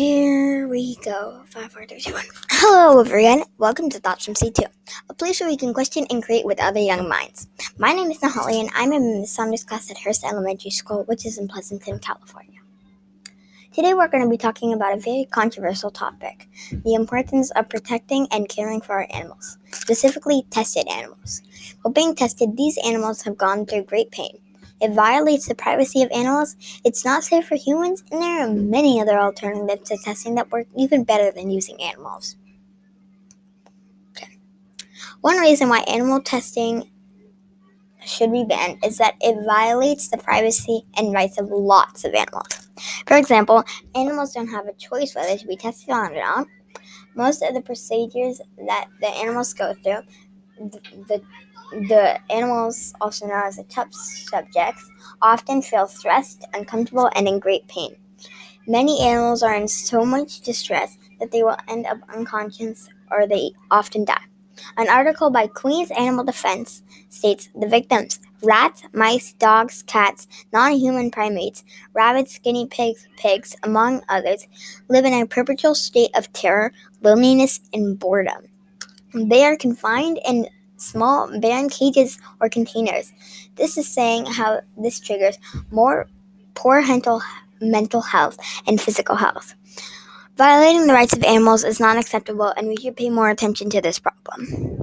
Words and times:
Here 0.00 0.66
we 0.66 0.96
go. 1.04 1.42
Five, 1.50 1.72
four, 1.72 1.84
three, 1.84 2.00
two, 2.00 2.14
one. 2.14 2.24
Hello, 2.52 3.00
everyone. 3.00 3.42
Welcome 3.58 3.90
to 3.90 3.98
Thoughts 3.98 4.24
from 4.24 4.32
C2, 4.32 4.64
a 5.10 5.12
place 5.12 5.40
where 5.40 5.48
we 5.50 5.58
can 5.58 5.74
question 5.74 6.06
and 6.08 6.22
create 6.22 6.46
with 6.46 6.58
other 6.58 6.80
young 6.80 7.06
minds. 7.06 7.48
My 7.76 7.92
name 7.92 8.10
is 8.10 8.16
Nehali, 8.20 8.60
and 8.60 8.70
I'm 8.74 8.94
in 8.94 9.20
Ms. 9.20 9.32
Saunders 9.32 9.62
class 9.62 9.90
at 9.90 9.98
Hearst 9.98 10.24
Elementary 10.24 10.70
School, 10.70 11.04
which 11.04 11.26
is 11.26 11.36
in 11.36 11.48
Pleasanton, 11.48 11.98
California. 11.98 12.60
Today, 13.74 13.92
we're 13.92 14.08
going 14.08 14.24
to 14.24 14.30
be 14.30 14.38
talking 14.38 14.72
about 14.72 14.96
a 14.96 15.00
very 15.02 15.26
controversial 15.30 15.90
topic 15.90 16.48
the 16.70 16.94
importance 16.94 17.50
of 17.50 17.68
protecting 17.68 18.26
and 18.30 18.48
caring 18.48 18.80
for 18.80 18.94
our 18.94 19.06
animals, 19.12 19.58
specifically 19.70 20.46
tested 20.48 20.88
animals. 20.88 21.42
While 21.82 21.92
being 21.92 22.14
tested, 22.14 22.56
these 22.56 22.78
animals 22.86 23.20
have 23.24 23.36
gone 23.36 23.66
through 23.66 23.82
great 23.82 24.10
pain. 24.10 24.38
It 24.80 24.92
violates 24.92 25.46
the 25.46 25.54
privacy 25.54 26.02
of 26.02 26.10
animals, 26.10 26.56
it's 26.84 27.04
not 27.04 27.24
safe 27.24 27.46
for 27.46 27.56
humans, 27.56 28.02
and 28.10 28.22
there 28.22 28.46
are 28.46 28.50
many 28.50 29.00
other 29.00 29.18
alternatives 29.18 29.88
to 29.88 29.98
testing 29.98 30.34
that 30.36 30.50
work 30.50 30.66
even 30.76 31.04
better 31.04 31.30
than 31.30 31.50
using 31.50 31.80
animals. 31.82 32.36
Okay. 34.10 34.38
One 35.20 35.38
reason 35.38 35.68
why 35.68 35.80
animal 35.80 36.20
testing 36.22 36.90
should 38.04 38.32
be 38.32 38.44
banned 38.44 38.82
is 38.84 38.98
that 38.98 39.14
it 39.20 39.44
violates 39.44 40.08
the 40.08 40.18
privacy 40.18 40.82
and 40.96 41.12
rights 41.12 41.38
of 41.38 41.50
lots 41.50 42.04
of 42.04 42.14
animals. 42.14 42.68
For 43.06 43.16
example, 43.16 43.64
animals 43.94 44.32
don't 44.32 44.48
have 44.48 44.66
a 44.66 44.72
choice 44.74 45.14
whether 45.14 45.36
to 45.36 45.46
be 45.46 45.56
tested 45.56 45.90
on 45.90 46.12
or 46.12 46.20
not. 46.20 46.46
Most 47.14 47.42
of 47.42 47.54
the 47.54 47.60
procedures 47.60 48.40
that 48.66 48.86
the 49.00 49.08
animals 49.08 49.52
go 49.52 49.74
through, 49.74 50.02
the, 50.58 50.80
the 51.08 51.22
the 51.70 52.18
animals, 52.30 52.94
also 53.00 53.26
known 53.26 53.42
as 53.44 53.56
the 53.56 53.64
test 53.64 54.28
subjects, 54.28 54.88
often 55.22 55.62
feel 55.62 55.86
stressed, 55.86 56.44
uncomfortable, 56.54 57.10
and 57.14 57.28
in 57.28 57.38
great 57.38 57.66
pain. 57.68 57.96
Many 58.66 59.00
animals 59.00 59.42
are 59.42 59.54
in 59.54 59.68
so 59.68 60.04
much 60.04 60.40
distress 60.40 60.96
that 61.18 61.30
they 61.30 61.42
will 61.42 61.56
end 61.68 61.86
up 61.86 61.98
unconscious 62.14 62.88
or 63.10 63.26
they 63.26 63.52
often 63.70 64.04
die. 64.04 64.24
An 64.76 64.88
article 64.88 65.30
by 65.30 65.46
Queen's 65.46 65.90
Animal 65.92 66.24
Defense 66.24 66.82
states 67.08 67.48
the 67.54 67.66
victims 67.66 68.20
rats, 68.42 68.82
mice, 68.92 69.32
dogs, 69.34 69.82
cats, 69.86 70.26
non 70.52 70.72
human 70.72 71.10
primates, 71.10 71.64
rabbits, 71.94 72.38
guinea 72.38 72.66
pigs, 72.66 73.06
pigs, 73.16 73.56
among 73.62 74.02
others, 74.08 74.46
live 74.88 75.04
in 75.04 75.14
a 75.14 75.26
perpetual 75.26 75.74
state 75.74 76.10
of 76.14 76.32
terror, 76.32 76.72
loneliness, 77.02 77.60
and 77.72 77.98
boredom. 77.98 78.48
They 79.14 79.44
are 79.44 79.56
confined 79.56 80.20
in 80.26 80.46
small 80.80 81.28
barren 81.40 81.68
cages 81.68 82.18
or 82.40 82.48
containers. 82.48 83.12
This 83.56 83.76
is 83.76 83.86
saying 83.86 84.26
how 84.26 84.60
this 84.76 84.98
triggers 84.98 85.38
more 85.70 86.08
poor 86.54 86.82
mental, 86.82 87.22
mental 87.60 88.00
health 88.00 88.38
and 88.66 88.80
physical 88.80 89.16
health. 89.16 89.54
Violating 90.36 90.86
the 90.86 90.94
rights 90.94 91.12
of 91.12 91.22
animals 91.22 91.64
is 91.64 91.80
not 91.80 91.98
acceptable, 91.98 92.52
and 92.56 92.66
we 92.68 92.76
should 92.76 92.96
pay 92.96 93.10
more 93.10 93.28
attention 93.28 93.68
to 93.70 93.80
this 93.80 93.98
problem. 93.98 94.80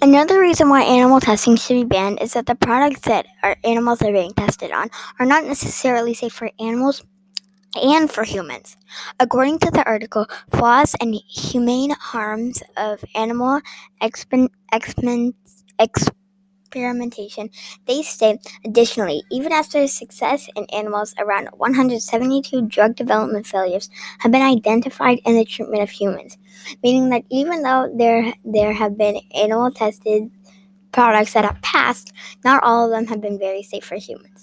Another 0.00 0.38
reason 0.38 0.68
why 0.68 0.82
animal 0.82 1.18
testing 1.18 1.56
should 1.56 1.74
be 1.74 1.84
banned 1.84 2.20
is 2.20 2.34
that 2.34 2.46
the 2.46 2.54
products 2.54 3.00
that 3.08 3.26
our 3.42 3.56
animals 3.64 4.02
are 4.02 4.12
being 4.12 4.34
tested 4.34 4.70
on 4.70 4.90
are 5.18 5.26
not 5.26 5.44
necessarily 5.44 6.12
safe 6.12 6.32
for 6.32 6.50
animals 6.60 7.02
and 7.76 8.10
for 8.10 8.24
humans. 8.24 8.76
According 9.20 9.58
to 9.60 9.70
the 9.70 9.84
article, 9.84 10.26
Flaws 10.50 10.94
and 11.00 11.14
Humane 11.14 11.90
Harms 11.90 12.62
of 12.76 13.04
Animal 13.14 13.60
Exper- 14.00 14.48
Experimentation, 15.78 17.50
they 17.86 18.02
state 18.02 18.38
additionally, 18.64 19.22
even 19.30 19.52
after 19.52 19.86
success 19.86 20.48
in 20.56 20.64
animals, 20.72 21.14
around 21.18 21.48
172 21.56 22.66
drug 22.66 22.96
development 22.96 23.46
failures 23.46 23.90
have 24.20 24.32
been 24.32 24.42
identified 24.42 25.20
in 25.24 25.36
the 25.36 25.44
treatment 25.44 25.82
of 25.82 25.90
humans, 25.90 26.38
meaning 26.82 27.10
that 27.10 27.22
even 27.30 27.62
though 27.62 27.92
there, 27.96 28.34
there 28.44 28.72
have 28.72 28.98
been 28.98 29.20
animal 29.34 29.70
tested 29.70 30.30
products 30.92 31.34
that 31.34 31.44
have 31.44 31.60
passed, 31.62 32.12
not 32.44 32.62
all 32.64 32.86
of 32.86 32.90
them 32.92 33.06
have 33.06 33.20
been 33.20 33.38
very 33.38 33.62
safe 33.62 33.84
for 33.84 33.96
humans. 33.96 34.33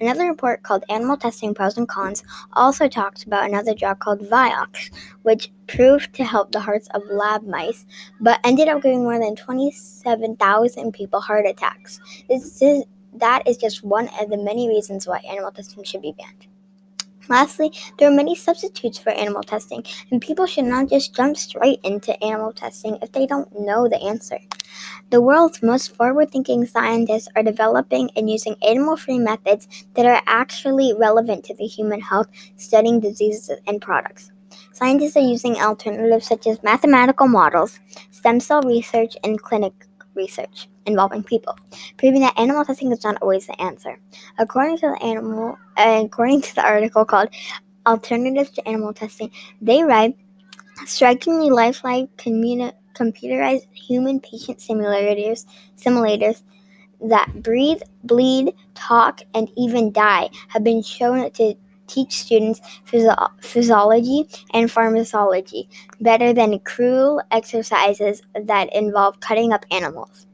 Another 0.00 0.26
report 0.26 0.62
called 0.62 0.84
Animal 0.88 1.16
Testing 1.16 1.54
Pros 1.54 1.76
and 1.76 1.88
Cons 1.88 2.22
also 2.52 2.88
talks 2.88 3.22
about 3.22 3.48
another 3.48 3.74
drug 3.74 3.98
called 3.98 4.20
Vioxx, 4.20 4.90
which 5.22 5.50
proved 5.66 6.14
to 6.14 6.24
help 6.24 6.52
the 6.52 6.60
hearts 6.60 6.88
of 6.94 7.02
lab 7.10 7.46
mice, 7.46 7.86
but 8.20 8.40
ended 8.44 8.68
up 8.68 8.82
giving 8.82 9.02
more 9.02 9.18
than 9.18 9.36
27,000 9.36 10.92
people 10.92 11.20
heart 11.20 11.46
attacks. 11.46 12.00
This 12.28 12.62
is, 12.62 12.84
that 13.14 13.46
is 13.46 13.56
just 13.56 13.84
one 13.84 14.08
of 14.20 14.30
the 14.30 14.36
many 14.36 14.68
reasons 14.68 15.06
why 15.06 15.18
animal 15.28 15.52
testing 15.52 15.84
should 15.84 16.02
be 16.02 16.14
banned. 16.18 16.46
Lastly, 17.28 17.72
there 17.98 18.08
are 18.08 18.14
many 18.14 18.34
substitutes 18.34 18.98
for 18.98 19.10
animal 19.10 19.42
testing, 19.42 19.84
and 20.10 20.20
people 20.20 20.46
should 20.46 20.64
not 20.64 20.88
just 20.88 21.14
jump 21.14 21.36
straight 21.36 21.80
into 21.84 22.22
animal 22.24 22.52
testing 22.52 22.98
if 23.02 23.12
they 23.12 23.26
don't 23.26 23.60
know 23.60 23.86
the 23.86 24.00
answer. 24.02 24.38
The 25.10 25.20
world's 25.20 25.62
most 25.62 25.96
forward 25.96 26.30
thinking 26.30 26.66
scientists 26.66 27.28
are 27.36 27.42
developing 27.42 28.10
and 28.16 28.28
using 28.30 28.56
animal 28.62 28.96
free 28.96 29.18
methods 29.18 29.68
that 29.94 30.06
are 30.06 30.22
actually 30.26 30.94
relevant 30.98 31.44
to 31.44 31.54
the 31.54 31.66
human 31.66 32.00
health, 32.00 32.28
studying 32.56 33.00
diseases 33.00 33.50
and 33.66 33.80
products. 33.80 34.30
Scientists 34.72 35.16
are 35.16 35.20
using 35.20 35.56
alternatives 35.56 36.26
such 36.26 36.46
as 36.46 36.62
mathematical 36.62 37.26
models, 37.26 37.80
stem 38.10 38.40
cell 38.40 38.62
research, 38.62 39.16
and 39.24 39.40
clinic 39.42 39.72
research 40.14 40.68
involving 40.86 41.22
people, 41.22 41.56
proving 41.96 42.20
that 42.20 42.38
animal 42.38 42.64
testing 42.64 42.92
is 42.92 43.04
not 43.04 43.20
always 43.22 43.46
the 43.46 43.60
answer. 43.60 43.98
According 44.38 44.78
to 44.78 44.88
the 44.88 45.02
animal, 45.02 45.58
uh, 45.76 46.02
according 46.04 46.42
to 46.42 46.54
the 46.54 46.64
article 46.64 47.04
called 47.04 47.28
"Alternatives 47.86 48.50
to 48.50 48.68
Animal 48.68 48.92
Testing," 48.92 49.30
they 49.60 49.82
write, 49.84 50.16
strikingly 50.86 51.50
lifelike 51.50 52.08
communi- 52.16 52.72
computerized 52.98 53.66
human 53.72 54.20
patient 54.20 54.58
simulators 54.58 55.46
simulators 55.76 56.42
that 57.00 57.42
breathe, 57.42 57.80
bleed, 58.04 58.52
talk, 58.74 59.20
and 59.34 59.48
even 59.56 59.92
die 59.92 60.28
have 60.48 60.64
been 60.64 60.82
shown 60.82 61.30
to 61.32 61.54
teach 61.86 62.20
students 62.20 62.60
physio- 62.84 63.30
physiology 63.40 64.28
and 64.52 64.70
pharmacology 64.70 65.68
better 66.00 66.32
than 66.32 66.58
cruel 66.60 67.22
exercises 67.30 68.22
that 68.44 68.72
involve 68.74 69.20
cutting 69.20 69.52
up 69.52 69.64
animals. 69.70 70.26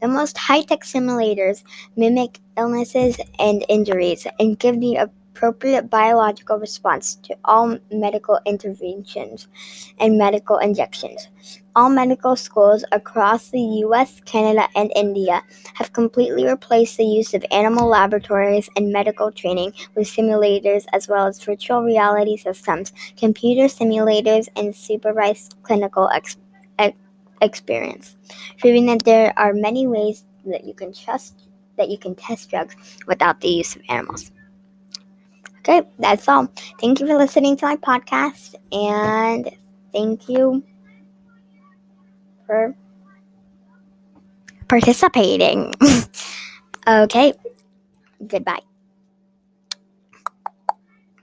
The 0.00 0.08
most 0.08 0.38
high 0.38 0.62
tech 0.62 0.80
simulators 0.80 1.64
mimic 1.96 2.38
illnesses 2.56 3.16
and 3.38 3.64
injuries 3.68 4.26
and 4.38 4.58
give 4.58 4.80
the 4.80 5.10
appropriate 5.38 5.88
biological 5.88 6.58
response 6.58 7.14
to 7.14 7.36
all 7.44 7.78
medical 7.92 8.40
interventions 8.44 9.46
and 10.00 10.18
medical 10.18 10.58
injections. 10.58 11.28
All 11.76 11.88
medical 11.88 12.34
schools 12.34 12.84
across 12.90 13.50
the 13.50 13.60
US, 13.86 14.20
Canada, 14.24 14.66
and 14.74 14.90
India 14.96 15.44
have 15.74 15.92
completely 15.92 16.44
replaced 16.44 16.96
the 16.96 17.04
use 17.04 17.34
of 17.34 17.44
animal 17.52 17.86
laboratories 17.88 18.68
and 18.74 18.92
medical 18.92 19.30
training 19.30 19.74
with 19.94 20.08
simulators 20.08 20.86
as 20.92 21.06
well 21.06 21.28
as 21.28 21.44
virtual 21.44 21.84
reality 21.84 22.36
systems, 22.36 22.92
computer 23.16 23.66
simulators, 23.72 24.48
and 24.56 24.74
supervised 24.74 25.54
clinical 25.62 26.08
ex- 26.12 26.36
experience, 27.40 28.16
proving 28.58 28.86
that 28.86 29.04
there 29.04 29.32
are 29.38 29.52
many 29.52 29.86
ways 29.86 30.24
that 30.46 30.64
you 30.64 30.74
can 30.74 30.92
trust 30.92 31.44
that 31.76 31.90
you 31.90 31.96
can 31.96 32.16
test 32.16 32.50
drugs 32.50 32.74
without 33.06 33.40
the 33.40 33.46
use 33.46 33.76
of 33.76 33.82
animals. 33.88 34.32
Okay, 35.68 35.86
that's 35.98 36.26
all. 36.26 36.48
Thank 36.80 37.00
you 37.00 37.06
for 37.06 37.16
listening 37.16 37.56
to 37.58 37.66
my 37.66 37.76
podcast 37.76 38.54
and 38.72 39.50
thank 39.92 40.26
you 40.28 40.64
for 42.46 42.74
participating. 44.66 45.74
okay, 46.88 47.34
goodbye. 48.26 48.62